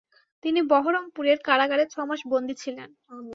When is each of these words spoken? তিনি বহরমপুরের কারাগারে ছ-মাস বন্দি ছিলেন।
তিনি 0.43 0.59
বহরমপুরের 0.71 1.37
কারাগারে 1.47 1.83
ছ-মাস 1.93 2.21
বন্দি 2.31 2.55
ছিলেন। 2.55 2.89